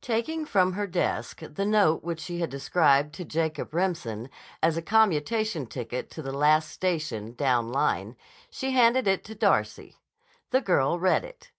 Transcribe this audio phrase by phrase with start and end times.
[0.00, 4.30] Taking from her desk the note which she had described to Jacob Remsen
[4.62, 8.16] as a commutation ticket to the last station, down line,
[8.48, 9.98] she handed it to Darcy.
[10.52, 11.50] The girl read it.